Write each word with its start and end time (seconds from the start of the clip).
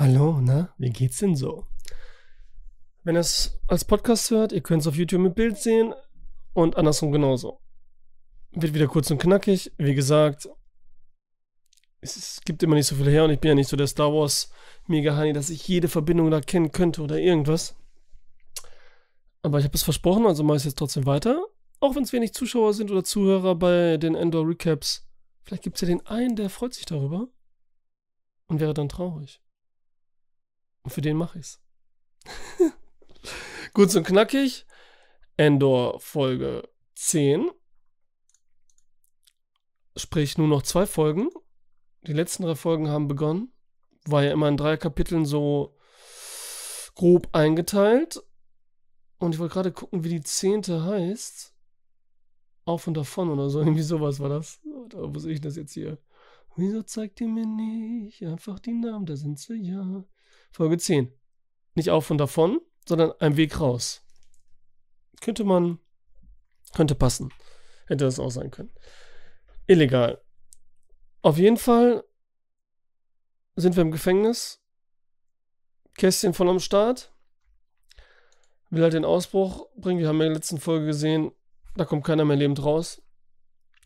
Hallo, 0.00 0.38
na, 0.40 0.72
wie 0.78 0.90
geht's 0.90 1.18
denn 1.18 1.34
so? 1.34 1.66
Wenn 3.02 3.16
ihr 3.16 3.20
es 3.20 3.60
als 3.66 3.84
Podcast 3.84 4.30
hört, 4.30 4.52
ihr 4.52 4.60
könnt 4.60 4.82
es 4.82 4.86
auf 4.86 4.94
YouTube 4.94 5.20
mit 5.20 5.34
Bild 5.34 5.58
sehen 5.58 5.92
und 6.52 6.76
andersrum 6.76 7.10
genauso. 7.10 7.58
Wird 8.52 8.74
wieder 8.74 8.86
kurz 8.86 9.10
und 9.10 9.18
knackig. 9.18 9.72
Wie 9.76 9.96
gesagt, 9.96 10.48
es 12.00 12.40
gibt 12.44 12.62
immer 12.62 12.76
nicht 12.76 12.86
so 12.86 12.94
viel 12.94 13.10
her 13.10 13.24
und 13.24 13.30
ich 13.30 13.40
bin 13.40 13.48
ja 13.48 13.54
nicht 13.56 13.68
so 13.68 13.76
der 13.76 13.88
Star 13.88 14.12
Wars 14.12 14.52
Mega 14.86 15.16
Honey, 15.16 15.32
dass 15.32 15.50
ich 15.50 15.66
jede 15.66 15.88
Verbindung 15.88 16.30
da 16.30 16.40
kennen 16.40 16.70
könnte 16.70 17.02
oder 17.02 17.18
irgendwas. 17.18 17.74
Aber 19.42 19.58
ich 19.58 19.64
habe 19.64 19.74
es 19.74 19.82
versprochen, 19.82 20.26
also 20.26 20.44
mache 20.44 20.58
ich 20.58 20.60
es 20.60 20.66
jetzt 20.66 20.78
trotzdem 20.78 21.06
weiter. 21.06 21.44
Auch 21.80 21.96
wenn 21.96 22.04
es 22.04 22.12
wenig 22.12 22.34
Zuschauer 22.34 22.72
sind 22.72 22.92
oder 22.92 23.02
Zuhörer 23.02 23.56
bei 23.56 23.96
den 23.96 24.14
Endor 24.14 24.46
Recaps. 24.46 25.08
Vielleicht 25.42 25.64
gibt 25.64 25.74
es 25.74 25.80
ja 25.80 25.88
den 25.88 26.06
einen, 26.06 26.36
der 26.36 26.50
freut 26.50 26.74
sich 26.74 26.86
darüber 26.86 27.26
und 28.46 28.60
wäre 28.60 28.74
dann 28.74 28.88
traurig. 28.88 29.40
Und 30.88 30.92
für 30.94 31.02
den 31.02 31.18
mache 31.18 31.38
ich's. 31.38 31.60
Kurz 33.74 33.94
und 33.94 34.06
knackig. 34.06 34.64
Endor 35.36 36.00
Folge 36.00 36.66
10. 36.94 37.50
Sprich 39.96 40.38
nur 40.38 40.48
noch 40.48 40.62
zwei 40.62 40.86
Folgen. 40.86 41.28
Die 42.06 42.14
letzten 42.14 42.44
drei 42.44 42.54
Folgen 42.54 42.88
haben 42.88 43.06
begonnen. 43.06 43.52
War 44.06 44.24
ja 44.24 44.32
immer 44.32 44.48
in 44.48 44.56
drei 44.56 44.78
Kapiteln 44.78 45.26
so 45.26 45.76
grob 46.94 47.28
eingeteilt. 47.32 48.22
Und 49.18 49.34
ich 49.34 49.38
wollte 49.38 49.52
gerade 49.52 49.72
gucken, 49.72 50.04
wie 50.04 50.08
die 50.08 50.22
zehnte 50.22 50.84
heißt. 50.84 51.54
Auf 52.64 52.86
und 52.86 52.96
davon 52.96 53.28
oder 53.28 53.50
so. 53.50 53.58
Irgendwie 53.60 53.82
sowas 53.82 54.20
war 54.20 54.30
das. 54.30 54.62
Da 54.88 55.14
wo 55.14 55.18
sehe 55.18 55.34
ich 55.34 55.42
das 55.42 55.56
jetzt 55.56 55.74
hier? 55.74 55.98
Wieso 56.56 56.82
zeigt 56.82 57.20
ihr 57.20 57.28
mir 57.28 57.44
nicht 57.44 58.24
einfach 58.24 58.58
die 58.58 58.72
Namen? 58.72 59.04
Da 59.04 59.16
sind 59.16 59.38
sie 59.38 59.56
ja. 59.56 60.02
Folge 60.50 60.78
10. 60.78 61.12
Nicht 61.74 61.90
auf 61.90 62.10
und 62.10 62.18
davon, 62.18 62.60
sondern 62.86 63.12
ein 63.20 63.36
Weg 63.36 63.60
raus. 63.60 64.02
Könnte 65.20 65.44
man, 65.44 65.78
könnte 66.74 66.94
passen. 66.94 67.32
Hätte 67.86 68.04
das 68.04 68.18
auch 68.18 68.30
sein 68.30 68.50
können. 68.50 68.72
Illegal. 69.66 70.22
Auf 71.22 71.38
jeden 71.38 71.56
Fall 71.56 72.04
sind 73.56 73.76
wir 73.76 73.82
im 73.82 73.90
Gefängnis. 73.90 74.60
Kästchen 75.96 76.34
voll 76.34 76.48
am 76.48 76.60
Start. 76.60 77.12
Will 78.70 78.82
halt 78.82 78.92
den 78.92 79.04
Ausbruch 79.04 79.68
bringen. 79.76 80.00
Wir 80.00 80.08
haben 80.08 80.18
ja 80.18 80.26
in 80.26 80.32
der 80.32 80.38
letzten 80.38 80.58
Folge 80.58 80.86
gesehen, 80.86 81.32
da 81.74 81.84
kommt 81.84 82.04
keiner 82.04 82.24
mehr 82.24 82.36
lebend 82.36 82.62
raus. 82.62 83.02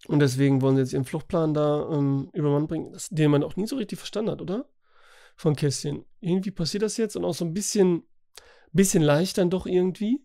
Und 0.09 0.19
deswegen 0.19 0.61
wollen 0.63 0.75
sie 0.77 0.83
jetzt 0.83 0.93
ihren 0.93 1.05
Fluchtplan 1.05 1.55
da 1.55 1.89
ähm, 1.91 2.31
über 2.33 2.51
Mann 2.51 2.67
bringen, 2.67 2.97
den 3.11 3.31
man 3.31 3.45
auch 3.45 3.57
nie 3.57 3.67
so 3.67 3.77
richtig 3.77 3.99
verstanden 3.99 4.33
hat, 4.33 4.43
oder? 4.43 4.67
Von 5.43 5.57
Kästchen. 5.57 6.05
Irgendwie 6.21 6.53
passiert 6.53 6.85
das 6.85 6.97
jetzt 6.99 7.17
und 7.17 7.25
auch 7.25 7.35
so 7.35 7.45
ein 7.45 7.53
bisschen, 7.53 8.05
bisschen 8.71 9.03
leicht 9.03 9.39
dann 9.39 9.51
doch 9.51 9.67
irgendwie. 9.67 10.25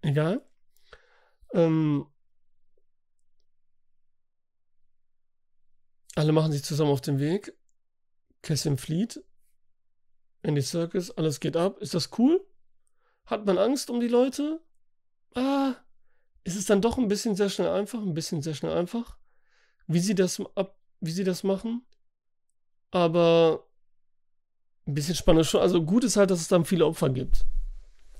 Egal. 0.00 0.48
Ähm, 1.52 2.06
alle 6.14 6.30
machen 6.30 6.52
sich 6.52 6.62
zusammen 6.62 6.92
auf 6.92 7.00
den 7.00 7.18
Weg. 7.18 7.58
Kästchen 8.42 8.78
flieht. 8.78 9.24
In 10.42 10.54
die 10.54 10.62
Circus, 10.62 11.10
alles 11.10 11.40
geht 11.40 11.56
ab. 11.56 11.78
Ist 11.78 11.94
das 11.94 12.16
cool? 12.16 12.46
Hat 13.24 13.44
man 13.44 13.58
Angst 13.58 13.90
um 13.90 13.98
die 13.98 14.06
Leute? 14.06 14.62
Ah, 15.34 15.74
ist 16.44 16.54
es 16.54 16.66
dann 16.66 16.80
doch 16.80 16.96
ein 16.96 17.08
bisschen 17.08 17.34
sehr 17.34 17.48
schnell 17.48 17.70
einfach, 17.70 18.00
ein 18.00 18.14
bisschen 18.14 18.40
sehr 18.40 18.54
schnell 18.54 18.72
einfach, 18.72 19.18
wie 19.88 19.98
sie 19.98 20.14
das 20.14 20.40
ab, 20.54 20.78
wie 21.00 21.10
sie 21.10 21.24
das 21.24 21.42
machen. 21.42 21.84
Aber 22.92 23.65
ein 24.86 24.94
bisschen 24.94 25.14
spannend. 25.14 25.52
Also 25.54 25.82
gut 25.82 26.04
ist 26.04 26.16
halt, 26.16 26.30
dass 26.30 26.40
es 26.40 26.48
dann 26.48 26.64
viele 26.64 26.86
Opfer 26.86 27.10
gibt. 27.10 27.44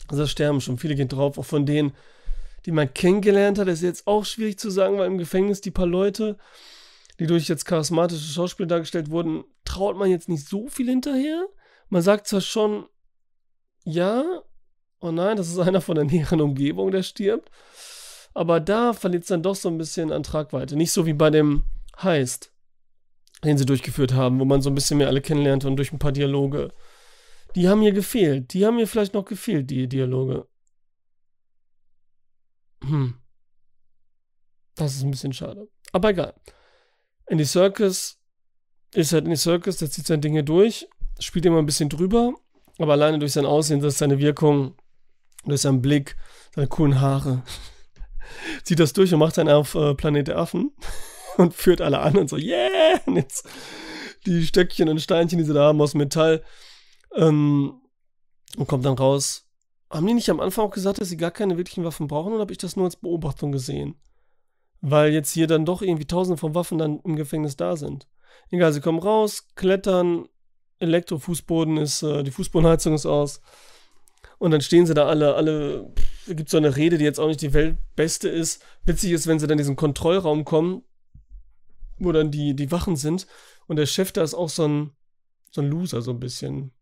Also 0.08 0.22
da 0.22 0.28
sterben 0.28 0.60
schon, 0.60 0.78
viele 0.78 0.94
gehen 0.94 1.08
drauf, 1.08 1.38
auch 1.38 1.44
von 1.44 1.66
denen, 1.66 1.92
die 2.64 2.72
man 2.72 2.92
kennengelernt 2.92 3.58
hat. 3.58 3.68
Ist 3.68 3.82
jetzt 3.82 4.06
auch 4.06 4.24
schwierig 4.24 4.58
zu 4.58 4.70
sagen, 4.70 4.98
weil 4.98 5.06
im 5.06 5.18
Gefängnis 5.18 5.60
die 5.60 5.70
paar 5.70 5.86
Leute, 5.86 6.36
die 7.18 7.26
durch 7.26 7.48
jetzt 7.48 7.64
charismatische 7.64 8.32
Schauspieler 8.32 8.68
dargestellt 8.68 9.10
wurden, 9.10 9.44
traut 9.64 9.96
man 9.96 10.10
jetzt 10.10 10.28
nicht 10.28 10.46
so 10.46 10.68
viel 10.68 10.88
hinterher. 10.88 11.46
Man 11.88 12.02
sagt 12.02 12.26
zwar 12.26 12.40
schon, 12.40 12.86
ja, 13.84 14.24
oh 15.00 15.12
nein, 15.12 15.36
das 15.36 15.48
ist 15.48 15.58
einer 15.60 15.80
von 15.80 15.94
der 15.94 16.04
näheren 16.04 16.40
Umgebung, 16.40 16.90
der 16.90 17.02
stirbt. 17.02 17.50
Aber 18.34 18.60
da 18.60 18.92
verliert 18.92 19.22
es 19.22 19.28
dann 19.28 19.42
doch 19.42 19.56
so 19.56 19.68
ein 19.68 19.78
bisschen 19.78 20.12
an 20.12 20.22
Tragweite. 20.22 20.76
Nicht 20.76 20.92
so 20.92 21.06
wie 21.06 21.14
bei 21.14 21.30
dem 21.30 21.64
Heist, 22.02 22.52
den 23.44 23.58
sie 23.58 23.66
durchgeführt 23.66 24.14
haben, 24.14 24.40
wo 24.40 24.44
man 24.44 24.62
so 24.62 24.70
ein 24.70 24.74
bisschen 24.74 24.98
mehr 24.98 25.08
alle 25.08 25.20
kennenlernte 25.20 25.66
und 25.66 25.76
durch 25.76 25.92
ein 25.92 25.98
paar 25.98 26.12
Dialoge. 26.12 26.72
Die 27.54 27.68
haben 27.68 27.80
mir 27.80 27.92
gefehlt. 27.92 28.52
Die 28.52 28.66
haben 28.66 28.76
mir 28.76 28.86
vielleicht 28.86 29.14
noch 29.14 29.24
gefehlt, 29.24 29.70
die 29.70 29.88
Dialoge. 29.88 30.46
Hm. 32.82 33.14
Das 34.74 34.94
ist 34.94 35.02
ein 35.02 35.10
bisschen 35.10 35.32
schade. 35.32 35.68
Aber 35.92 36.10
egal. 36.10 36.34
In 37.28 37.38
die 37.38 37.44
Circus 37.44 38.18
ist 38.94 39.12
halt 39.12 39.24
in 39.24 39.30
die 39.30 39.36
Circus, 39.36 39.78
der 39.78 39.90
zieht 39.90 40.06
seine 40.06 40.20
Dinge 40.20 40.44
durch, 40.44 40.86
spielt 41.18 41.46
immer 41.46 41.58
ein 41.58 41.66
bisschen 41.66 41.88
drüber, 41.88 42.34
aber 42.78 42.92
alleine 42.92 43.18
durch 43.18 43.32
sein 43.32 43.46
Aussehen, 43.46 43.82
ist 43.82 43.98
seine 43.98 44.18
Wirkung, 44.18 44.76
durch 45.44 45.62
seinen 45.62 45.82
Blick, 45.82 46.16
seine 46.54 46.68
coolen 46.68 47.00
Haare, 47.00 47.42
zieht 48.62 48.80
das 48.80 48.92
durch 48.92 49.12
und 49.12 49.18
macht 49.18 49.38
dann 49.38 49.48
auf 49.48 49.74
äh, 49.74 49.94
Planet 49.94 50.28
der 50.28 50.38
Affen 50.38 50.72
und 51.38 51.54
führt 51.54 51.80
alle 51.80 52.00
an 52.00 52.16
und 52.16 52.28
so, 52.28 52.36
yeah! 52.36 53.00
Und 53.06 53.16
jetzt 53.16 53.48
die 54.26 54.44
Stöckchen 54.46 54.88
und 54.88 55.00
Steinchen, 55.00 55.38
die 55.38 55.44
sie 55.44 55.54
da 55.54 55.68
haben 55.68 55.80
aus 55.80 55.94
Metall. 55.94 56.42
Ähm, 57.14 57.80
und 58.56 58.66
kommt 58.66 58.84
dann 58.84 58.94
raus. 58.94 59.46
Haben 59.90 60.06
die 60.06 60.14
nicht 60.14 60.30
am 60.30 60.40
Anfang 60.40 60.66
auch 60.66 60.72
gesagt, 60.72 61.00
dass 61.00 61.08
sie 61.08 61.16
gar 61.16 61.30
keine 61.30 61.56
wirklichen 61.56 61.84
Waffen 61.84 62.08
brauchen 62.08 62.32
oder 62.32 62.42
habe 62.42 62.52
ich 62.52 62.58
das 62.58 62.76
nur 62.76 62.86
als 62.86 62.96
Beobachtung 62.96 63.52
gesehen? 63.52 63.94
Weil 64.80 65.12
jetzt 65.12 65.32
hier 65.32 65.46
dann 65.46 65.64
doch 65.64 65.82
irgendwie 65.82 66.06
tausende 66.06 66.38
von 66.38 66.54
Waffen 66.54 66.78
dann 66.78 67.00
im 67.00 67.16
Gefängnis 67.16 67.56
da 67.56 67.76
sind. 67.76 68.08
Egal, 68.50 68.72
sie 68.72 68.80
kommen 68.80 68.98
raus, 68.98 69.48
klettern, 69.54 70.26
Elektrofußboden 70.78 71.76
ist, 71.78 72.02
äh, 72.02 72.22
die 72.22 72.30
Fußbodenheizung 72.30 72.94
ist 72.94 73.06
aus. 73.06 73.40
Und 74.38 74.50
dann 74.50 74.60
stehen 74.60 74.86
sie 74.86 74.94
da 74.94 75.06
alle, 75.06 75.34
alle, 75.34 75.94
gibt 76.26 76.50
so 76.50 76.58
eine 76.58 76.76
Rede, 76.76 76.98
die 76.98 77.04
jetzt 77.04 77.18
auch 77.18 77.28
nicht 77.28 77.40
die 77.40 77.54
Weltbeste 77.54 78.28
ist. 78.28 78.62
Witzig 78.84 79.12
ist, 79.12 79.26
wenn 79.26 79.38
sie 79.38 79.46
dann 79.46 79.54
in 79.54 79.62
diesen 79.62 79.76
Kontrollraum 79.76 80.44
kommen, 80.44 80.82
wo 81.98 82.12
dann 82.12 82.30
die, 82.30 82.54
die 82.54 82.70
Wachen 82.70 82.96
sind. 82.96 83.26
Und 83.66 83.76
der 83.76 83.86
Chef 83.86 84.12
da 84.12 84.22
ist 84.22 84.34
auch 84.34 84.48
so 84.48 84.66
ein, 84.66 84.90
so 85.50 85.60
ein 85.60 85.68
Loser, 85.68 86.02
so 86.02 86.12
ein 86.12 86.20
bisschen. 86.20 86.72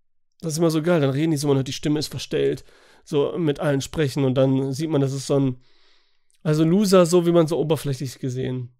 Das 0.40 0.52
ist 0.52 0.58
immer 0.58 0.70
so 0.70 0.82
geil. 0.82 1.00
Dann 1.00 1.10
reden 1.10 1.30
die 1.30 1.36
so, 1.36 1.48
man 1.48 1.56
hört, 1.56 1.68
die 1.68 1.72
Stimme 1.72 1.98
ist 1.98 2.08
verstellt. 2.08 2.64
So 3.04 3.36
mit 3.38 3.60
allen 3.60 3.80
sprechen 3.80 4.24
und 4.24 4.34
dann 4.34 4.72
sieht 4.72 4.90
man, 4.90 5.00
das 5.00 5.12
ist 5.12 5.26
so 5.26 5.38
ein, 5.38 5.60
also 6.42 6.64
Loser, 6.64 7.06
so 7.06 7.26
wie 7.26 7.32
man 7.32 7.46
so 7.46 7.58
oberflächlich 7.58 8.18
gesehen 8.18 8.74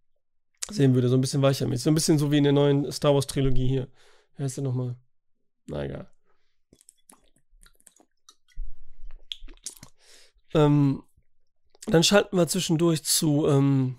sehen 0.71 0.95
würde. 0.95 1.09
So 1.09 1.17
ein 1.17 1.21
bisschen 1.21 1.43
weicher 1.43 1.67
mit. 1.67 1.81
So 1.81 1.91
ein 1.91 1.95
bisschen 1.95 2.19
so 2.19 2.31
wie 2.33 2.39
in 2.39 2.45
der 2.45 2.53
neuen 2.53 2.91
Star 2.91 3.15
Wars 3.15 3.27
Trilogie 3.27 3.69
hier. 3.69 3.89
Wer 4.37 4.47
ist 4.47 4.56
der 4.56 4.65
nochmal? 4.65 4.97
Na 5.66 5.84
egal. 5.84 6.11
Ähm, 10.55 11.03
dann 11.87 12.03
schalten 12.03 12.37
wir 12.37 12.47
zwischendurch 12.47 13.05
zu, 13.05 13.47
ähm, 13.49 13.97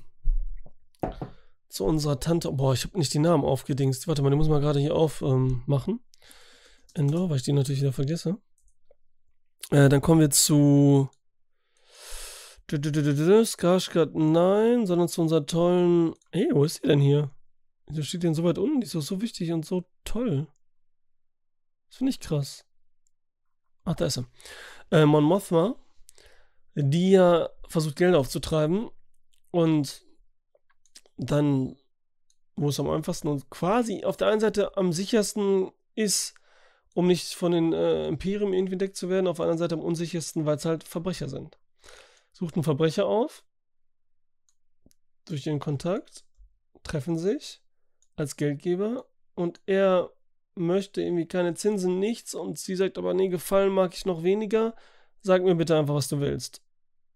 zu 1.75 1.85
unserer 1.85 2.19
Tante. 2.19 2.51
Boah, 2.51 2.73
ich 2.73 2.83
habe 2.83 2.97
nicht 2.97 3.13
die 3.13 3.19
Namen 3.19 3.43
aufgedingst. 3.43 4.07
Warte 4.07 4.21
mal, 4.21 4.29
die 4.29 4.35
muss 4.37 4.49
man 4.49 4.61
gerade 4.61 4.79
hier 4.79 4.95
aufmachen. 4.95 5.93
Ähm, 5.93 5.99
Endor, 6.93 7.29
weil 7.29 7.37
ich 7.37 7.43
die 7.43 7.51
natürlich 7.51 7.81
wieder 7.81 7.91
vergesse. 7.91 8.37
Äh, 9.71 9.89
dann 9.89 10.01
kommen 10.01 10.21
wir 10.21 10.29
zu 10.29 11.09
Skarsgård, 12.71 14.11
nein, 14.13 14.87
sondern 14.87 15.09
zu 15.09 15.21
unserer 15.21 15.45
tollen. 15.45 16.13
Hey, 16.31 16.47
wo 16.51 16.63
ist 16.63 16.83
die 16.83 16.87
denn 16.87 17.01
hier? 17.01 17.31
Wieso 17.87 18.01
steht 18.01 18.23
die 18.23 18.27
denn 18.27 18.33
so 18.33 18.43
weit 18.43 18.57
unten? 18.57 18.79
Die 18.79 18.85
ist 18.85 18.95
doch 18.95 19.01
so 19.01 19.21
wichtig 19.21 19.51
und 19.51 19.65
so 19.65 19.83
toll. 20.05 20.47
Das 21.89 21.97
finde 21.97 22.11
ich 22.11 22.19
krass. 22.19 22.65
Ach, 23.83 23.95
da 23.95 24.05
ist 24.05 24.17
er. 24.17 24.25
Äh, 24.91 25.05
Mon 25.05 25.23
Mothma 25.23 25.75
die 26.75 27.11
ja 27.11 27.49
versucht, 27.67 27.95
Geld 27.95 28.15
aufzutreiben 28.15 28.89
und 29.51 30.04
dann, 31.17 31.77
wo 32.55 32.69
es 32.69 32.79
am 32.79 32.89
einfachsten 32.89 33.27
und 33.27 33.49
quasi 33.49 34.03
auf 34.03 34.17
der 34.17 34.27
einen 34.27 34.39
Seite 34.39 34.77
am 34.77 34.93
sichersten 34.93 35.71
ist, 35.95 36.35
um 36.93 37.07
nicht 37.07 37.33
von 37.33 37.51
den 37.51 37.73
äh, 37.73 38.07
Imperium 38.07 38.53
irgendwie 38.53 38.73
entdeckt 38.73 38.95
zu 38.95 39.09
werden, 39.09 39.27
auf 39.27 39.37
der 39.37 39.45
anderen 39.45 39.59
Seite 39.59 39.75
am 39.75 39.81
unsichersten, 39.81 40.45
weil 40.45 40.57
es 40.57 40.65
halt 40.65 40.83
Verbrecher 40.83 41.29
sind. 41.29 41.57
Sucht 42.31 42.55
einen 42.55 42.63
Verbrecher 42.63 43.05
auf, 43.05 43.43
durch 45.25 45.45
ihren 45.45 45.59
Kontakt, 45.59 46.23
treffen 46.83 47.17
sich 47.17 47.61
als 48.15 48.37
Geldgeber 48.37 49.05
und 49.33 49.59
er 49.65 50.11
möchte 50.55 51.01
irgendwie 51.01 51.27
keine 51.27 51.55
Zinsen, 51.55 51.99
nichts 51.99 52.33
und 52.33 52.57
sie 52.57 52.75
sagt 52.75 52.97
aber, 52.97 53.13
nee, 53.13 53.27
gefallen 53.27 53.73
mag 53.73 53.93
ich 53.93 54.05
noch 54.05 54.23
weniger, 54.23 54.75
sag 55.21 55.43
mir 55.43 55.55
bitte 55.55 55.77
einfach, 55.77 55.95
was 55.95 56.07
du 56.07 56.19
willst 56.21 56.61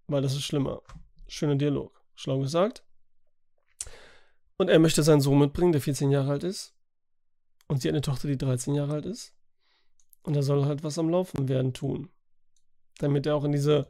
weil 0.10 0.22
das 0.22 0.34
ist 0.34 0.44
schlimmer. 0.44 0.82
Schöner 1.28 1.56
Dialog. 1.56 2.02
Schlau 2.16 2.40
gesagt. 2.40 2.84
Und 4.60 4.70
er 4.70 4.78
möchte 4.78 5.04
seinen 5.04 5.22
Sohn 5.22 5.40
mitbringen, 5.40 5.72
der 5.72 5.80
14 5.80 6.12
Jahre 6.12 6.32
alt 6.32 6.44
ist. 6.44 6.74
Und 7.68 7.82
sie 7.82 7.88
hat 7.88 7.94
eine 7.94 8.02
Tochter, 8.02 8.28
die 8.28 8.38
13 8.38 8.76
Jahre 8.76 8.92
alt 8.92 9.06
ist. 9.06 9.34
Und 10.22 10.36
er 10.36 10.44
soll 10.44 10.66
halt 10.66 10.84
was 10.84 11.00
am 11.00 11.10
Laufen 11.10 11.48
werden 11.48 11.74
tun. 11.74 12.10
Damit 12.98 13.26
er 13.26 13.38
auch 13.38 13.46
in 13.46 13.54
diese 13.54 13.88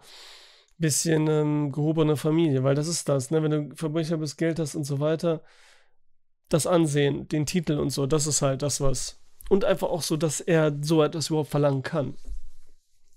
bisschen 0.78 1.28
ähm, 1.28 1.72
gehobene 1.72 2.16
Familie, 2.16 2.64
weil 2.64 2.76
das 2.76 2.88
ist 2.88 3.10
das, 3.10 3.32
ne? 3.32 3.42
Wenn 3.42 3.52
du 3.52 3.76
Verbrecher 3.76 4.18
bist, 4.18 4.38
Geld 4.38 4.60
hast 4.60 4.76
und 4.76 4.84
so 4.84 5.00
weiter, 5.00 5.42
das 6.50 6.68
Ansehen, 6.68 7.28
den 7.28 7.48
Titel 7.48 7.80
und 7.80 7.90
so, 7.90 8.06
das 8.06 8.28
ist 8.28 8.44
halt 8.44 8.62
das, 8.62 8.80
was. 8.80 9.20
Und 9.50 9.66
einfach 9.66 9.90
auch 9.90 10.04
so, 10.04 10.18
dass 10.18 10.40
er 10.40 10.78
so 10.82 11.02
etwas 11.02 11.30
überhaupt 11.30 11.50
verlangen 11.50 11.82
kann. 11.82 12.16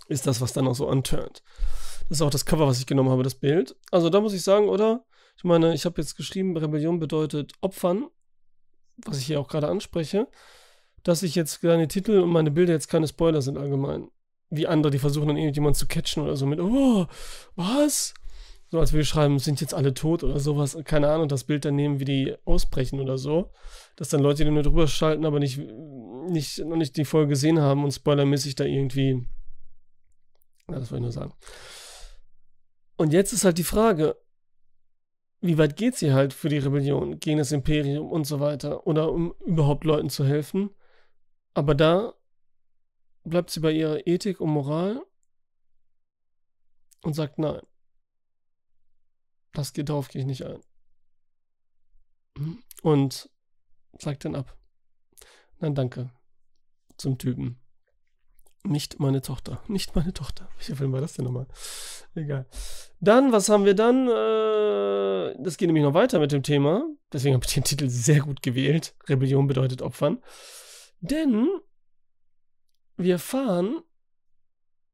Ist 0.08 0.26
das, 0.26 0.40
was 0.40 0.54
dann 0.54 0.66
auch 0.66 0.75
so 0.75 0.88
anturnt. 0.88 1.43
Das 2.08 2.19
ist 2.19 2.22
auch 2.22 2.31
das 2.31 2.46
Cover, 2.46 2.66
was 2.66 2.81
ich 2.81 2.87
genommen 2.87 3.10
habe, 3.10 3.22
das 3.22 3.34
Bild. 3.34 3.76
Also 3.90 4.08
da 4.08 4.22
muss 4.22 4.32
ich 4.32 4.43
sagen, 4.43 4.70
oder? 4.70 5.04
Ich 5.37 5.44
meine, 5.44 5.75
ich 5.75 5.84
habe 5.84 6.00
jetzt 6.00 6.17
geschrieben, 6.17 6.56
Rebellion 6.56 6.99
bedeutet 6.99 7.52
Opfern, 7.61 8.06
was 9.05 9.19
ich 9.19 9.26
hier 9.26 9.40
auch 9.40 9.49
gerade 9.49 9.69
anspreche, 9.69 10.29
dass 11.02 11.23
ich 11.23 11.34
jetzt 11.34 11.64
deine 11.64 11.88
Titel 11.88 12.20
und 12.20 12.31
meine 12.31 12.50
Bilder 12.50 12.73
jetzt 12.73 12.88
keine 12.88 13.08
Spoiler 13.08 13.43
sind 13.43 13.58
allgemein. 13.58 14.08
Wie 14.50 14.67
andere, 14.67 14.90
die 14.90 14.99
versuchen 14.99 15.29
dann 15.29 15.37
irgendjemanden 15.37 15.79
zu 15.79 15.87
catchen 15.87 16.23
oder 16.23 16.37
so 16.37 16.46
mit, 16.46 16.61
oh, 16.61 17.06
was? 17.56 18.14
So 18.70 18.81
als 18.81 18.93
wir 18.93 19.05
schreiben, 19.05 19.38
sind 19.38 19.61
jetzt 19.61 19.75
alle 19.75 19.93
tot 19.93 20.25
oder 20.25 20.40
sowas, 20.40 20.79
keine 20.84 21.11
Ahnung, 21.11 21.29
das 21.29 21.44
Bild 21.44 21.64
dann 21.64 21.76
nehmen, 21.76 22.00
wie 22.00 22.06
die 22.06 22.35
ausbrechen 22.46 23.00
oder 23.00 23.19
so. 23.19 23.50
Dass 23.96 24.08
dann 24.08 24.23
Leute, 24.23 24.44
die 24.44 24.50
nur 24.50 24.62
drüber 24.62 24.87
schalten, 24.87 25.26
aber 25.26 25.40
nicht, 25.40 25.58
nicht, 26.28 26.58
noch 26.58 26.76
nicht 26.76 26.96
die 26.96 27.05
Folge 27.05 27.28
gesehen 27.28 27.61
haben 27.61 27.85
und 27.85 27.93
spoilermäßig 27.93 28.55
da 28.55 28.64
irgendwie. 28.64 29.26
Ja, 30.70 30.78
das 30.78 30.90
wollte 30.90 30.96
ich 30.96 31.02
nur 31.02 31.12
sagen. 31.12 31.35
Und 32.96 33.12
jetzt 33.12 33.32
ist 33.32 33.44
halt 33.44 33.58
die 33.58 33.64
Frage, 33.64 34.17
wie 35.43 35.59
weit 35.59 35.77
geht 35.77 35.97
sie 35.97 36.12
halt 36.12 36.33
für 36.33 36.49
die 36.49 36.59
Rebellion 36.59 37.19
gegen 37.19 37.39
das 37.39 37.50
Imperium 37.53 38.11
und 38.11 38.25
so 38.25 38.39
weiter 38.39 38.87
oder 38.87 39.12
um 39.12 39.35
überhaupt 39.44 39.85
Leuten 39.85 40.09
zu 40.09 40.25
helfen. 40.25 40.71
Aber 41.53 41.75
da 41.75 42.15
bleibt 43.25 43.50
sie 43.50 43.61
bei 43.61 43.73
ihrer 43.73 44.06
Ethik 44.06 44.41
und 44.41 44.50
Moral 44.50 45.03
und 47.03 47.15
sagt 47.15 47.39
nein. 47.39 47.61
Das 49.53 49.73
geht 49.73 49.89
darauf 49.89 50.09
gehe 50.09 50.23
ich 50.23 50.27
nicht 50.27 50.47
ein. 50.47 50.61
Und 52.83 53.29
sagt 53.99 54.25
dann 54.25 54.37
ab. 54.37 54.56
Nein, 55.59 55.75
danke. 55.75 56.11
Zum 56.97 57.19
Typen. 57.19 57.62
Nicht 58.64 59.00
meine 59.00 59.23
Tochter. 59.23 59.62
Nicht 59.67 59.97
meine 59.97 60.12
Tochter. 60.12 60.49
Welcher 60.56 60.76
Film 60.76 60.93
war 60.93 61.00
das 61.00 61.14
denn 61.14 61.25
nochmal? 61.25 61.47
Egal. 62.14 62.47
Dann, 63.00 63.32
was 63.32 63.49
haben 63.49 63.64
wir 63.64 63.75
dann? 63.75 64.09
Äh, 64.09 65.43
das 65.43 65.56
geht 65.56 65.67
nämlich 65.67 65.85
noch 65.85 65.94
weiter 65.94 66.20
mit 66.20 66.32
dem 66.32 66.43
Thema. 66.43 66.85
Deswegen 67.12 67.35
habe 67.35 67.44
ich 67.47 67.55
den 67.55 67.64
Titel 67.64 67.88
sehr 67.88 68.20
gut 68.20 68.43
gewählt. 68.43 68.94
Rebellion 69.09 69.47
bedeutet 69.47 69.82
Opfern. 69.82 70.23
Denn 71.00 71.49
wir 72.97 73.14
erfahren, 73.14 73.82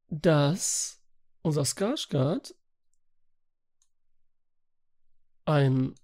dass 0.07 1.01
unser 1.43 1.61
Skarsgård 1.61 2.55
ein 5.45 5.95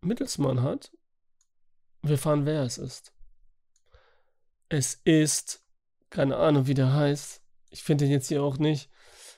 Mittelsmann 0.00 0.62
hat. 0.62 0.92
Wir 2.02 2.12
erfahren, 2.12 2.46
wer 2.46 2.62
es 2.62 2.78
ist. 2.78 3.12
Es 4.68 4.94
ist 5.04 5.64
keine 6.10 6.36
Ahnung, 6.36 6.66
wie 6.66 6.74
der 6.74 6.92
heißt. 6.92 7.42
Ich 7.70 7.82
finde 7.82 8.04
den 8.04 8.12
jetzt 8.12 8.28
hier 8.28 8.42
auch 8.42 8.58
nicht. 8.58 8.90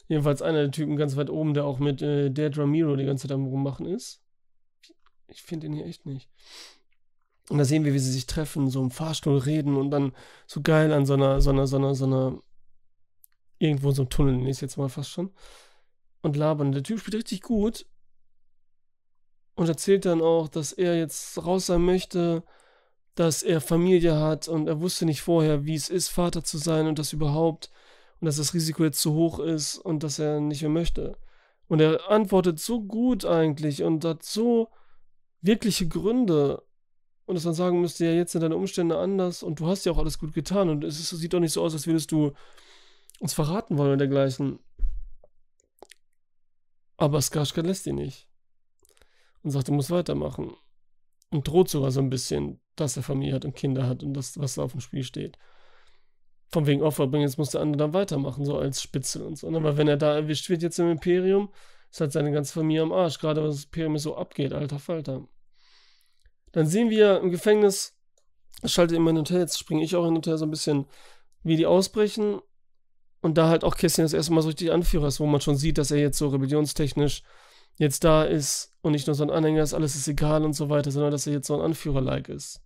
Jedenfalls 0.09 0.43
einer 0.43 0.63
der 0.63 0.71
Typen 0.71 0.97
ganz 0.97 1.17
weit 1.17 1.31
oben, 1.31 1.55
der 1.55 1.65
auch 1.65 1.79
mit 1.79 2.03
äh, 2.03 2.31
Dead 2.31 2.57
Ramiro 2.57 2.97
die 2.97 3.05
ganze 3.05 3.29
Zeit 3.29 3.35
am 3.35 3.47
Rummachen 3.47 3.87
ist. 3.87 4.21
Ich 5.29 5.43
finde 5.43 5.67
den 5.67 5.75
hier 5.75 5.87
echt 5.87 6.07
nicht. 6.07 6.29
Und 7.49 7.59
da 7.59 7.65
sehen 7.65 7.85
wir, 7.85 7.95
wie 7.95 7.99
sie 7.99 8.11
sich 8.11 8.27
treffen, 8.27 8.69
so 8.69 8.83
im 8.83 8.91
Fahrstuhl 8.91 9.39
reden 9.39 9.77
und 9.77 9.91
dann 9.91 10.13
so 10.47 10.63
geil 10.63 10.93
an 10.93 11.07
so 11.07 11.15
einer, 11.15 11.41
so 11.41 11.51
einer, 11.51 11.67
so 11.67 11.77
einer, 11.77 11.95
so 11.95 12.05
einer, 12.07 12.39
irgendwo 13.59 13.89
in 13.89 13.95
so 13.95 14.03
einem 14.03 14.11
Tunnel, 14.11 14.49
ist 14.49 14.61
jetzt 14.61 14.77
mal 14.77 14.89
fast 14.89 15.11
schon. 15.11 15.33
Und 16.23 16.37
labern. 16.37 16.73
Der 16.73 16.83
Typ 16.83 17.01
spielt 17.01 17.17
richtig 17.17 17.43
gut. 17.43 17.87
Und 19.55 19.69
erzählt 19.69 20.07
dann 20.07 20.23
auch, 20.23 20.49
dass 20.49 20.73
er 20.73 20.97
jetzt 20.97 21.45
raus 21.45 21.67
sein 21.67 21.83
möchte 21.83 22.43
dass 23.15 23.43
er 23.43 23.61
Familie 23.61 24.19
hat 24.19 24.49
und 24.49 24.69
er 24.69 24.81
wusste 24.81 25.05
nicht 25.05 25.21
vorher, 25.21 25.65
wie 25.65 25.75
es 25.75 25.89
ist, 25.89 26.09
Vater 26.09 26.45
zu 26.45 26.59
sein 26.59 26.87
und 26.87 26.99
das 26.99 27.13
überhaupt 27.13 27.71
und 28.21 28.27
dass 28.27 28.37
das 28.37 28.55
Risiko 28.55 28.85
jetzt 28.85 29.01
zu 29.01 29.15
hoch 29.15 29.41
ist 29.41 29.79
und 29.79 30.03
dass 30.03 30.19
er 30.19 30.41
nicht 30.41 30.63
mehr 30.63 30.71
möchte. 30.71 31.17
Und 31.69 31.81
er 31.81 32.09
antwortet 32.09 32.61
so 32.61 32.81
gut 32.81 33.25
eigentlich 33.25 33.83
und 33.83 34.05
hat 34.05 34.23
so 34.23 34.69
wirkliche 35.41 35.89
Gründe. 35.89 36.63
Und 37.27 37.35
dass 37.35 37.45
man 37.45 37.55
sagen 37.55 37.81
müsste, 37.81 38.05
ja, 38.05 38.13
jetzt 38.13 38.33
sind 38.33 38.43
deine 38.43 38.57
Umstände 38.57 38.99
anders 38.99 39.43
und 39.43 39.59
du 39.59 39.67
hast 39.67 39.85
ja 39.85 39.93
auch 39.93 39.99
alles 39.99 40.19
gut 40.19 40.35
getan 40.35 40.69
und 40.69 40.85
es 40.85 41.01
ist, 41.01 41.11
sieht 41.11 41.33
doch 41.33 41.41
nicht 41.41 41.53
so 41.53 41.63
aus, 41.63 41.73
als 41.73 41.87
würdest 41.87 42.13
du 42.13 42.33
uns 43.21 43.35
verraten 43.35 43.77
wollen 43.77 43.93
und 43.93 43.99
dergleichen. 43.99 44.59
Aber 46.97 47.19
Skarsgård 47.19 47.67
lässt 47.67 47.87
ihn 47.87 47.97
nicht. 47.97 48.29
Und 49.43 49.51
sagt, 49.51 49.69
er 49.69 49.75
muss 49.75 49.91
weitermachen. 49.91 50.55
Und 51.31 51.49
droht 51.49 51.69
sogar 51.69 51.91
so 51.91 52.01
ein 52.01 52.11
bisschen, 52.11 52.61
dass 52.77 52.97
er 52.97 53.03
Familie 53.03 53.35
hat 53.35 53.45
und 53.45 53.55
Kinder 53.55 53.87
hat 53.87 54.03
und 54.03 54.15
das, 54.15 54.39
was 54.39 54.55
da 54.55 54.63
auf 54.63 54.73
dem 54.73 54.81
Spiel 54.81 55.05
steht. 55.05 55.39
Von 56.51 56.67
wegen 56.67 56.83
Opfer 56.83 57.07
bringen, 57.07 57.25
jetzt 57.25 57.39
muss 57.39 57.51
der 57.51 57.61
andere 57.61 57.79
dann 57.79 57.95
weitermachen, 57.95 58.45
so 58.45 58.59
als 58.59 58.83
Spitze 58.83 59.25
und 59.25 59.39
so. 59.39 59.51
Ne? 59.51 59.57
Aber 59.59 59.77
wenn 59.77 59.89
er 59.89 59.97
da 59.97 60.15
erwischt 60.15 60.49
wird 60.51 60.63
jetzt 60.63 60.79
im 60.79 60.91
Imperium, 60.91 61.51
ist 61.91 62.01
halt 62.01 62.13
seine 62.13 62.33
ganze 62.33 62.53
Familie 62.53 62.83
am 62.83 62.93
Arsch, 62.93 63.19
gerade 63.19 63.43
was 63.43 63.57
das 63.57 63.65
Imperium 63.65 63.99
so 63.99 64.17
abgeht, 64.17 64.53
alter 64.53 64.79
Falter. 64.79 65.27
Dann 66.53 66.67
sehen 66.67 66.91
wir 66.91 67.21
im 67.21 67.31
Gefängnis, 67.31 67.99
schaltet 68.65 68.97
immer 68.97 69.11
in 69.11 69.19
Hotel, 69.19 69.41
jetzt 69.41 69.59
springe 69.59 69.83
ich 69.83 69.97
auch 69.97 70.07
in 70.07 70.15
Hotel 70.15 70.37
so 70.39 70.45
ein 70.45 70.51
bisschen, 70.51 70.87
wie 71.43 71.57
die 71.57 71.67
ausbrechen. 71.67 72.41
Und 73.21 73.39
da 73.39 73.49
halt 73.49 73.63
auch 73.63 73.77
Kästchen 73.77 74.05
das 74.05 74.15
erste 74.15 74.33
Mal 74.33 74.43
so 74.43 74.49
richtig 74.49 74.73
Anführer 74.73 75.07
ist, 75.07 75.21
wo 75.21 75.27
man 75.27 75.41
schon 75.41 75.57
sieht, 75.57 75.79
dass 75.79 75.93
er 75.93 75.99
jetzt 75.99 76.19
so 76.19 76.29
rebellionstechnisch 76.29 77.23
jetzt 77.77 78.05
da 78.05 78.25
ist 78.25 78.75
und 78.83 78.93
nicht 78.93 79.07
nur 79.07 79.15
so 79.15 79.25
ein 79.25 79.31
Anhänger 79.31 79.63
ist, 79.63 79.75
alles 79.75 79.95
ist 79.95 80.09
egal 80.09 80.45
und 80.45 80.53
so 80.53 80.69
weiter, 80.69 80.91
sondern 80.91 81.11
dass 81.11 81.27
er 81.27 81.33
jetzt 81.33 81.47
so 81.47 81.55
ein 81.55 81.65
Anführer-like 81.65 82.29
ist. 82.29 82.63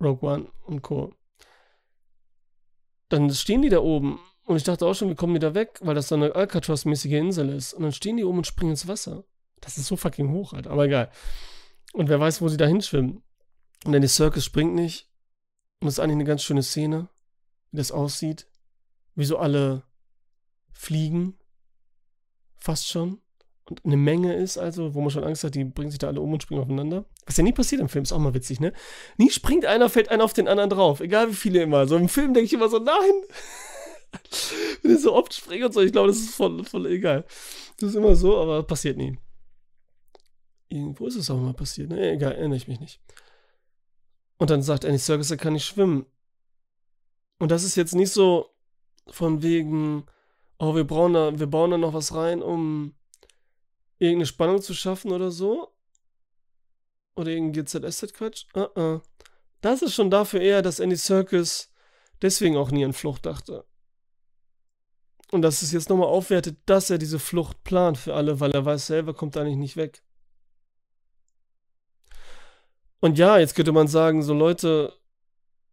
Rogue 0.00 0.28
One 0.28 0.46
und 0.64 0.82
Co. 0.82 1.14
Dann 3.08 3.30
stehen 3.30 3.62
die 3.62 3.68
da 3.68 3.78
oben 3.78 4.18
und 4.44 4.56
ich 4.56 4.64
dachte 4.64 4.86
auch 4.86 4.94
schon, 4.94 5.08
wie 5.10 5.14
kommen 5.14 5.34
die 5.34 5.40
da 5.40 5.54
weg, 5.54 5.78
weil 5.82 5.94
das 5.94 6.08
so 6.08 6.14
eine 6.14 6.34
Alcatraz-mäßige 6.34 7.12
Insel 7.12 7.48
ist. 7.50 7.72
Und 7.74 7.82
dann 7.82 7.92
stehen 7.92 8.16
die 8.16 8.24
oben 8.24 8.38
und 8.38 8.46
springen 8.46 8.72
ins 8.72 8.88
Wasser. 8.88 9.24
Das 9.60 9.78
ist 9.78 9.86
so 9.86 9.96
fucking 9.96 10.30
hoch, 10.30 10.52
Alter. 10.52 10.70
Aber 10.70 10.84
egal. 10.84 11.10
Und 11.92 12.08
wer 12.08 12.20
weiß, 12.20 12.42
wo 12.42 12.48
sie 12.48 12.56
da 12.56 12.66
hinschwimmen. 12.66 13.22
Und 13.84 13.92
dann 13.92 14.02
die 14.02 14.08
Circus 14.08 14.44
springt 14.44 14.74
nicht. 14.74 15.08
Und 15.80 15.86
das 15.86 15.94
ist 15.94 16.00
eigentlich 16.00 16.16
eine 16.16 16.24
ganz 16.24 16.42
schöne 16.42 16.62
Szene, 16.62 17.08
wie 17.70 17.78
das 17.78 17.92
aussieht. 17.92 18.46
Wie 19.14 19.24
so 19.24 19.38
alle 19.38 19.84
fliegen 20.72 21.38
fast 22.64 22.88
schon. 22.88 23.20
Und 23.66 23.84
eine 23.84 23.96
Menge 23.96 24.34
ist 24.34 24.58
also, 24.58 24.94
wo 24.94 25.00
man 25.00 25.10
schon 25.10 25.24
Angst 25.24 25.44
hat, 25.44 25.54
die 25.54 25.64
bringen 25.64 25.90
sich 25.90 25.98
da 25.98 26.08
alle 26.08 26.20
um 26.20 26.32
und 26.32 26.42
springen 26.42 26.60
aufeinander. 26.60 27.06
Was 27.24 27.36
ja 27.36 27.44
nie 27.44 27.52
passiert 27.52 27.80
im 27.80 27.88
Film, 27.88 28.02
ist 28.02 28.12
auch 28.12 28.18
mal 28.18 28.34
witzig, 28.34 28.60
ne? 28.60 28.72
Nie 29.16 29.30
springt 29.30 29.64
einer, 29.64 29.88
fällt 29.88 30.10
einer 30.10 30.24
auf 30.24 30.34
den 30.34 30.48
anderen 30.48 30.70
drauf. 30.70 31.00
Egal 31.00 31.30
wie 31.30 31.34
viele 31.34 31.62
immer. 31.62 31.86
So 31.86 31.96
im 31.96 32.08
Film 32.08 32.34
denke 32.34 32.46
ich 32.46 32.52
immer 32.52 32.68
so, 32.68 32.78
nein! 32.78 33.14
Wenn 34.82 34.94
ich 34.94 35.00
so 35.00 35.14
oft 35.14 35.32
springe 35.32 35.66
und 35.66 35.72
so, 35.72 35.80
ich 35.80 35.92
glaube, 35.92 36.08
das 36.08 36.18
ist 36.18 36.34
voll, 36.34 36.62
voll 36.64 36.86
egal. 36.86 37.24
Das 37.78 37.90
ist 37.90 37.96
immer 37.96 38.16
so, 38.16 38.38
aber 38.38 38.62
passiert 38.62 38.98
nie. 38.98 39.18
Irgendwo 40.68 41.06
ist 41.06 41.16
es 41.16 41.30
auch 41.30 41.38
mal 41.38 41.54
passiert, 41.54 41.90
ne? 41.90 42.12
Egal, 42.12 42.32
erinnere 42.32 42.56
ich 42.56 42.68
mich 42.68 42.80
nicht. 42.80 43.00
Und 44.36 44.50
dann 44.50 44.62
sagt 44.62 44.84
Annie 44.84 44.98
Circus, 44.98 45.30
er 45.30 45.36
kann 45.36 45.54
nicht 45.54 45.66
schwimmen. 45.66 46.04
Und 47.38 47.50
das 47.50 47.64
ist 47.64 47.76
jetzt 47.76 47.94
nicht 47.94 48.10
so 48.10 48.50
von 49.08 49.42
wegen, 49.42 50.04
oh, 50.58 50.74
wir 50.74 50.84
brauchen 50.84 51.14
da, 51.14 51.38
wir 51.38 51.46
bauen 51.46 51.70
da 51.70 51.78
noch 51.78 51.94
was 51.94 52.14
rein, 52.14 52.42
um 52.42 52.94
irgendeine 53.98 54.26
Spannung 54.26 54.62
zu 54.62 54.74
schaffen 54.74 55.12
oder 55.12 55.30
so. 55.30 55.72
Oder 57.16 57.30
irgendein 57.30 57.64
GZSZ-Quatsch. 57.64 58.46
Uh 58.56 58.60
-uh. 58.60 59.00
Das 59.60 59.82
ist 59.82 59.94
schon 59.94 60.10
dafür 60.10 60.40
eher, 60.40 60.62
dass 60.62 60.80
Andy 60.80 60.96
Circus 60.96 61.72
deswegen 62.22 62.56
auch 62.56 62.70
nie 62.70 62.84
an 62.84 62.92
Flucht 62.92 63.24
dachte. 63.24 63.64
Und 65.30 65.42
dass 65.42 65.62
es 65.62 65.72
jetzt 65.72 65.88
nochmal 65.88 66.08
aufwertet, 66.08 66.58
dass 66.66 66.90
er 66.90 66.98
diese 66.98 67.18
Flucht 67.18 67.62
plant 67.64 67.98
für 67.98 68.14
alle, 68.14 68.40
weil 68.40 68.52
er 68.52 68.64
weiß, 68.64 68.86
selber 68.86 69.14
kommt 69.14 69.36
eigentlich 69.36 69.56
nicht 69.56 69.76
weg. 69.76 70.02
Und 73.00 73.18
ja, 73.18 73.38
jetzt 73.38 73.54
könnte 73.54 73.72
man 73.72 73.88
sagen, 73.88 74.22
so 74.22 74.32
Leute, 74.32 74.92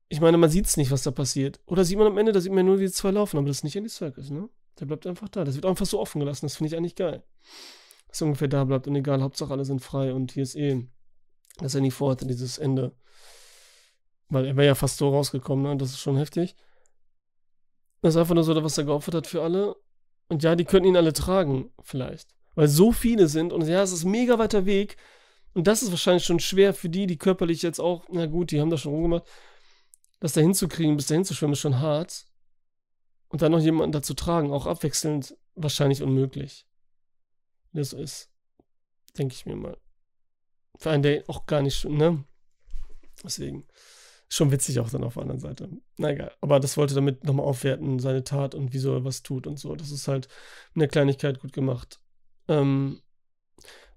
ich 0.09 0.19
meine, 0.19 0.37
man 0.37 0.49
sieht 0.49 0.65
es 0.65 0.77
nicht, 0.77 0.91
was 0.91 1.03
da 1.03 1.11
passiert. 1.11 1.59
Oder 1.65 1.85
sieht 1.85 1.97
man 1.97 2.07
am 2.07 2.17
Ende, 2.17 2.31
da 2.31 2.41
sieht 2.41 2.51
man 2.51 2.65
nur 2.65 2.77
die 2.77 2.91
zwei 2.91 3.11
laufen, 3.11 3.37
aber 3.37 3.47
das 3.47 3.57
ist 3.57 3.63
nicht 3.63 3.75
Andy 3.75 3.89
Circus, 3.89 4.29
ne? 4.29 4.49
Der 4.79 4.85
bleibt 4.85 5.05
einfach 5.05 5.29
da. 5.29 5.43
Das 5.43 5.55
wird 5.55 5.65
einfach 5.65 5.85
so 5.85 5.99
offen 5.99 6.19
gelassen. 6.19 6.45
Das 6.45 6.55
finde 6.55 6.69
ich 6.69 6.77
eigentlich 6.77 6.95
geil. 6.95 7.23
Dass 8.07 8.21
er 8.21 8.25
ungefähr 8.25 8.47
da 8.47 8.63
bleibt 8.63 8.87
und 8.87 8.95
egal, 8.95 9.21
Hauptsache 9.21 9.51
alle 9.51 9.65
sind 9.65 9.81
frei 9.81 10.13
und 10.13 10.31
hier 10.31 10.43
ist 10.43 10.55
eh, 10.55 10.87
dass 11.59 11.75
er 11.75 11.81
nie 11.81 11.91
vorhatte, 11.91 12.25
dieses 12.25 12.57
Ende. 12.57 12.95
Weil 14.29 14.45
er 14.45 14.55
wäre 14.55 14.67
ja 14.67 14.75
fast 14.75 14.97
so 14.97 15.09
rausgekommen, 15.09 15.63
ne? 15.63 15.77
Das 15.77 15.91
ist 15.91 15.99
schon 15.99 16.17
heftig. 16.17 16.55
Das 18.01 18.15
ist 18.15 18.19
einfach 18.19 18.35
nur 18.35 18.43
so, 18.43 18.63
was 18.63 18.77
er 18.77 18.85
geopfert 18.85 19.15
hat 19.15 19.27
für 19.27 19.43
alle. 19.43 19.75
Und 20.27 20.43
ja, 20.43 20.55
die 20.55 20.65
könnten 20.65 20.89
ihn 20.89 20.97
alle 20.97 21.13
tragen, 21.13 21.71
vielleicht. 21.81 22.33
Weil 22.55 22.67
so 22.67 22.91
viele 22.91 23.27
sind 23.27 23.53
und 23.53 23.67
ja, 23.67 23.81
es 23.81 23.91
ist 23.91 24.05
mega 24.05 24.39
weiter 24.39 24.65
Weg. 24.65 24.97
Und 25.53 25.67
das 25.67 25.83
ist 25.83 25.91
wahrscheinlich 25.91 26.23
schon 26.23 26.39
schwer 26.39 26.73
für 26.73 26.89
die, 26.89 27.07
die 27.07 27.17
körperlich 27.17 27.61
jetzt 27.61 27.79
auch, 27.79 28.05
na 28.09 28.25
gut, 28.25 28.51
die 28.51 28.61
haben 28.61 28.69
das 28.69 28.81
schon 28.81 28.93
rumgemacht, 28.93 29.25
das 30.19 30.33
da 30.33 30.41
hinzukriegen, 30.41 30.95
bis 30.95 31.07
dahin 31.07 31.25
zu 31.25 31.33
schwimmen, 31.33 31.53
ist 31.53 31.59
schon 31.59 31.79
hart. 31.79 32.25
Und 33.31 33.41
dann 33.41 33.53
noch 33.53 33.61
jemanden 33.61 33.93
dazu 33.93 34.13
tragen, 34.13 34.51
auch 34.51 34.65
abwechselnd, 34.65 35.37
wahrscheinlich 35.55 36.01
unmöglich. 36.03 36.67
Wie 37.71 37.79
das 37.79 37.91
so 37.91 37.97
ist. 37.97 38.29
Denke 39.17 39.33
ich 39.33 39.45
mir 39.45 39.55
mal. 39.55 39.77
Für 40.77 40.91
einen, 40.91 41.03
der 41.03 41.23
auch 41.27 41.45
gar 41.45 41.61
nicht, 41.61 41.85
ne? 41.85 42.25
Deswegen. 43.23 43.65
Schon 44.27 44.51
witzig 44.51 44.79
auch 44.79 44.89
dann 44.89 45.03
auf 45.03 45.13
der 45.13 45.23
anderen 45.23 45.39
Seite. 45.39 45.69
Na 45.97 46.11
egal. 46.11 46.31
Aber 46.41 46.59
das 46.59 46.75
wollte 46.75 46.93
damit 46.93 47.23
nochmal 47.23 47.45
aufwerten, 47.45 47.99
seine 47.99 48.23
Tat 48.23 48.53
und 48.53 48.73
wieso 48.73 48.93
er 48.93 49.05
was 49.05 49.23
tut 49.23 49.47
und 49.47 49.57
so. 49.57 49.75
Das 49.75 49.91
ist 49.91 50.07
halt 50.07 50.27
in 50.73 50.79
der 50.79 50.89
Kleinigkeit 50.89 51.39
gut 51.39 51.53
gemacht. 51.53 52.01
Ähm, 52.47 53.01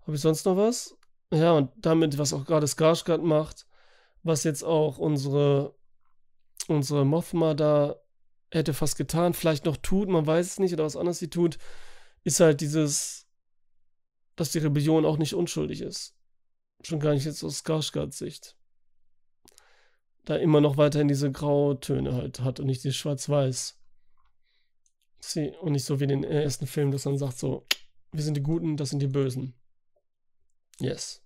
Habe 0.02 0.14
ich 0.14 0.20
sonst 0.20 0.46
noch 0.46 0.56
was? 0.56 0.96
Ja, 1.32 1.52
und 1.52 1.70
damit, 1.76 2.18
was 2.18 2.32
auch 2.32 2.44
gerade 2.44 2.66
Skarsgård 2.66 3.22
macht, 3.22 3.66
was 4.22 4.44
jetzt 4.44 4.62
auch 4.62 4.98
unsere, 4.98 5.74
unsere 6.68 7.04
Mothma 7.04 7.54
da 7.54 7.96
hätte 8.54 8.74
fast 8.74 8.96
getan, 8.96 9.34
vielleicht 9.34 9.64
noch 9.64 9.76
tut, 9.76 10.08
man 10.08 10.26
weiß 10.26 10.46
es 10.46 10.58
nicht, 10.58 10.72
oder 10.72 10.84
was 10.84 10.96
anderes 10.96 11.18
sie 11.18 11.30
tut, 11.30 11.58
ist 12.22 12.40
halt 12.40 12.60
dieses, 12.60 13.26
dass 14.36 14.52
die 14.52 14.58
Rebellion 14.58 15.04
auch 15.04 15.18
nicht 15.18 15.34
unschuldig 15.34 15.80
ist. 15.80 16.16
Schon 16.82 17.00
gar 17.00 17.14
nicht 17.14 17.24
jetzt 17.24 17.42
aus 17.42 17.64
Skarsgårds 17.64 18.18
Sicht. 18.18 18.56
Da 20.24 20.36
immer 20.36 20.60
noch 20.60 20.76
weiterhin 20.76 21.08
diese 21.08 21.30
Grautöne 21.30 22.14
halt 22.14 22.40
hat 22.40 22.60
und 22.60 22.66
nicht 22.66 22.84
die 22.84 22.92
Schwarz-Weiß. 22.92 23.78
Und 25.60 25.72
nicht 25.72 25.84
so 25.84 26.00
wie 26.00 26.04
in 26.04 26.10
den 26.10 26.24
ersten 26.24 26.66
Filmen, 26.66 26.92
dass 26.92 27.06
man 27.06 27.16
sagt 27.16 27.38
so, 27.38 27.66
wir 28.12 28.22
sind 28.22 28.36
die 28.36 28.42
Guten, 28.42 28.76
das 28.76 28.90
sind 28.90 29.00
die 29.00 29.06
Bösen. 29.06 29.54
Yes. 30.78 31.22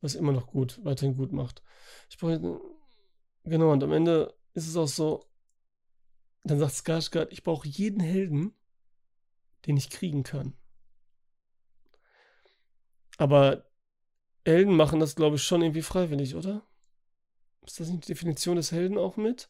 Was 0.00 0.14
immer 0.14 0.32
noch 0.32 0.48
gut, 0.48 0.80
weiterhin 0.84 1.16
gut 1.16 1.32
macht. 1.32 1.62
Ich 2.10 2.18
brauche. 2.18 2.60
Genau, 3.44 3.72
und 3.72 3.82
am 3.82 3.92
Ende 3.92 4.34
ist 4.54 4.66
es 4.66 4.76
auch 4.76 4.88
so, 4.88 5.24
dann 6.44 6.58
sagt 6.58 6.74
Skarsgård, 6.74 7.28
ich 7.30 7.42
brauche 7.42 7.66
jeden 7.66 8.00
Helden, 8.00 8.52
den 9.66 9.76
ich 9.76 9.90
kriegen 9.90 10.22
kann. 10.22 10.54
Aber 13.16 13.64
Helden 14.44 14.76
machen 14.76 15.00
das, 15.00 15.16
glaube 15.16 15.36
ich, 15.36 15.42
schon 15.42 15.62
irgendwie 15.62 15.82
freiwillig, 15.82 16.34
oder? 16.34 16.62
Ist 17.64 17.80
das 17.80 17.88
nicht 17.88 18.04
die 18.04 18.12
Definition 18.12 18.56
des 18.56 18.72
Helden 18.72 18.98
auch 18.98 19.16
mit? 19.16 19.48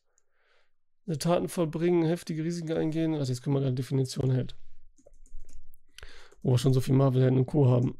Eine 1.06 1.18
Taten 1.18 1.48
vollbringen, 1.48 2.04
heftige 2.04 2.44
Risiken 2.44 2.72
eingehen. 2.72 3.14
Also 3.14 3.32
jetzt 3.32 3.42
können 3.42 3.56
wir 3.56 3.60
gerade 3.60 3.74
Definition 3.74 4.30
Held. 4.30 4.54
Wo 6.42 6.52
wir 6.52 6.58
schon 6.58 6.72
so 6.72 6.80
viel 6.80 6.94
Marvel-Helden 6.94 7.38
und 7.38 7.46
Co. 7.46 7.68
haben. 7.68 7.98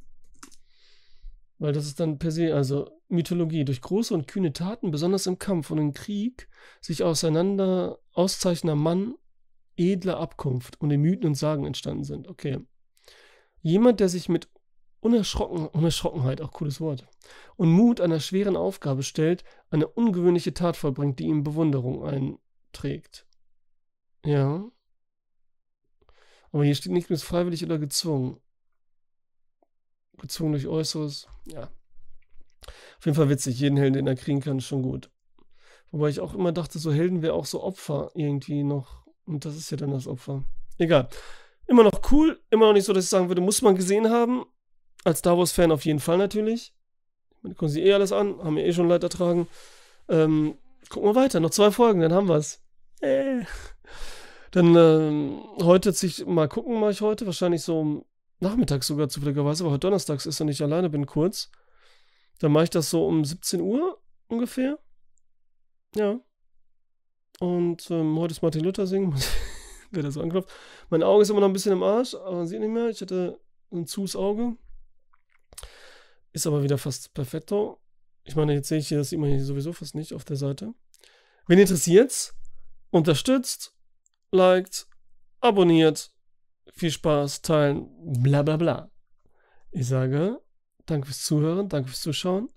Weil 1.58 1.73
das 1.73 1.87
ist 1.87 2.00
dann 2.00 2.18
per 2.18 2.30
se, 2.30 2.54
also 2.54 2.90
Mythologie, 3.08 3.64
durch 3.64 3.80
große 3.80 4.12
und 4.12 4.26
kühne 4.26 4.52
Taten, 4.52 4.90
besonders 4.90 5.26
im 5.26 5.38
Kampf 5.38 5.70
und 5.70 5.78
im 5.78 5.92
Krieg, 5.92 6.49
sich 6.80 7.02
auseinander 7.02 7.99
auszeichnender 8.12 8.76
Mann 8.76 9.14
edler 9.76 10.18
Abkunft 10.18 10.80
und 10.80 10.90
in 10.90 11.00
Mythen 11.00 11.26
und 11.26 11.34
Sagen 11.34 11.66
entstanden 11.66 12.04
sind. 12.04 12.28
Okay. 12.28 12.61
Jemand, 13.61 14.00
der 14.00 14.08
sich 14.08 14.28
mit 14.28 14.49
Unerschrocken, 15.00 15.66
Unerschrockenheit, 15.68 16.40
auch 16.40 16.52
cooles 16.52 16.80
Wort, 16.80 17.06
und 17.56 17.70
Mut 17.70 18.00
einer 18.00 18.20
schweren 18.20 18.56
Aufgabe 18.56 19.02
stellt, 19.02 19.44
eine 19.70 19.87
ungewöhnliche 19.87 20.54
Tat 20.54 20.76
vollbringt, 20.76 21.18
die 21.18 21.26
ihm 21.26 21.44
Bewunderung 21.44 22.04
einträgt. 22.04 23.26
Ja. 24.25 24.64
Aber 26.52 26.64
hier 26.64 26.75
steht 26.75 26.92
nicht 26.92 27.11
mehr 27.11 27.18
freiwillig 27.18 27.64
oder 27.64 27.78
gezwungen 27.78 28.40
gezwungen 30.18 30.52
durch 30.52 30.66
Äußeres. 30.66 31.28
Ja. 31.47 31.71
Auf 32.99 33.04
jeden 33.04 33.16
Fall 33.16 33.28
witzig. 33.28 33.59
Jeden 33.59 33.76
Helden, 33.76 33.94
den 33.94 34.06
er 34.06 34.16
kriegen 34.16 34.40
kann, 34.40 34.59
ist 34.59 34.66
schon 34.66 34.83
gut. 34.83 35.11
Wobei 35.90 36.09
ich 36.09 36.21
auch 36.21 36.35
immer 36.35 36.52
dachte, 36.52 36.78
so 36.78 36.92
Helden 36.92 37.23
wäre 37.23 37.35
auch 37.35 37.47
so 37.47 37.62
Opfer 37.62 38.11
irgendwie 38.14 38.64
noch. 38.64 39.06
Und 39.26 39.44
das 39.44 39.56
ist 39.56 39.71
ja 39.71 39.76
dann 39.76 39.92
das 39.92 40.06
Opfer. 40.06 40.44
Egal. 40.78 41.09
Immer 41.66 41.85
noch 41.85 42.00
cool. 42.11 42.40
Immer 42.50 42.66
noch 42.66 42.73
nicht 42.73 42.85
so, 42.85 42.92
dass 42.92 43.04
ich 43.04 43.11
sagen 43.11 43.28
würde, 43.28 43.40
muss 43.40 43.62
man 43.62 43.76
gesehen 43.76 44.11
haben. 44.11 44.44
Als 45.04 45.21
Star 45.21 45.38
Wars-Fan 45.38 45.71
auf 45.71 45.85
jeden 45.85 46.00
Fall 46.00 46.18
natürlich. 46.18 46.75
Man 47.42 47.52
gucken 47.52 47.68
sie 47.68 47.83
eh 47.83 47.92
alles 47.92 48.12
an. 48.12 48.42
Haben 48.42 48.56
wir 48.56 48.64
eh 48.64 48.73
schon 48.73 48.88
leid 48.88 49.02
ertragen. 49.02 49.47
Ähm, 50.09 50.59
gucken 50.88 51.09
wir 51.09 51.14
weiter. 51.14 51.40
Noch 51.40 51.50
zwei 51.50 51.71
Folgen, 51.71 52.00
dann 52.00 52.12
haben 52.12 52.28
wir 52.28 52.37
es. 52.37 52.62
Äh. 53.00 53.42
Dann 54.50 54.75
ähm, 54.76 55.40
heute 55.62 55.92
sich 55.92 56.26
mal 56.26 56.49
gucken, 56.49 56.80
mache 56.80 56.92
ich 56.92 57.00
heute. 57.00 57.26
Wahrscheinlich 57.26 57.62
so 57.62 57.80
um 57.80 58.04
nachmittags 58.45 58.87
sogar 58.87 59.09
zufälligerweise, 59.09 59.65
aber 59.65 59.73
heute 59.73 59.81
donnerstags 59.81 60.27
ist 60.27 60.41
und 60.41 60.49
ich 60.49 60.63
alleine 60.63 60.89
bin 60.91 61.07
kurz. 61.07 61.51
Dann 62.39 62.53
mache 62.53 62.65
ich 62.65 62.71
das 62.71 62.91
so 62.91 63.07
um 63.07 63.25
17 63.25 63.61
Uhr 63.61 64.01
ungefähr. 64.29 64.79
Ja. 65.97 66.21
Und 67.41 67.91
ähm, 67.91 68.19
heute 68.19 68.33
ist 68.33 68.43
Martin 68.43 68.63
Luther 68.63 68.87
singen, 68.87 69.15
wer 69.91 70.03
da 70.03 70.11
so 70.11 70.21
anklopft. 70.21 70.51
Mein 70.91 71.03
Auge 71.03 71.23
ist 71.23 71.31
immer 71.31 71.41
noch 71.41 71.49
ein 71.49 71.53
bisschen 71.53 71.73
im 71.73 71.83
Arsch, 71.83 72.15
aber 72.15 72.37
man 72.37 72.47
sieht 72.47 72.61
nicht 72.61 72.71
mehr. 72.71 72.89
Ich 72.89 73.01
hatte 73.01 73.41
ein 73.73 73.87
zus 73.87 74.15
Auge. 74.15 74.57
Ist 76.33 76.47
aber 76.47 76.63
wieder 76.63 76.79
fast 76.79 77.15
perfetto. 77.15 77.81
Ich 78.25 78.37
meine, 78.37 78.55
jetzt 78.55 78.69
sehe 78.69 78.79
ich 78.79 78.89
hier, 78.89 78.99
das 78.99 79.13
man 79.13 79.31
hier 79.31 79.45
sowieso 79.45 79.73
fast 79.73 79.95
nicht 79.95 80.15
auf 80.15 80.25
der 80.25 80.37
Seite. 80.37 80.73
Wen 81.47 81.59
interessiert's? 81.59 82.35
Unterstützt, 82.91 83.77
liked, 84.31 84.87
abonniert 85.41 86.13
viel 86.73 86.90
Spaß, 86.90 87.42
teilen, 87.42 87.88
bla 88.23 88.42
bla 88.42 88.56
bla. 88.56 88.90
Ich 89.71 89.87
sage, 89.87 90.40
danke 90.87 91.06
fürs 91.06 91.25
Zuhören, 91.25 91.68
danke 91.68 91.88
fürs 91.88 92.02
Zuschauen. 92.02 92.49